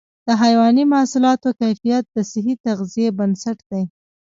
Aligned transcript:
د 0.27 0.27
حيواني 0.41 0.83
محصولاتو 0.93 1.49
کیفیت 1.61 2.03
د 2.09 2.17
صحي 2.31 2.55
تغذیې 2.65 3.07
بنسټ 3.17 3.57
دی. 3.71 3.83